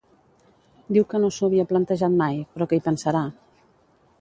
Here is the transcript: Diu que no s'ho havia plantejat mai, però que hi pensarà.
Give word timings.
Diu 0.97 1.03
que 1.11 1.21
no 1.25 1.29
s'ho 1.35 1.49
havia 1.49 1.67
plantejat 1.73 2.15
mai, 2.25 2.41
però 2.55 2.69
que 2.73 2.81
hi 2.81 2.85
pensarà. 2.89 3.23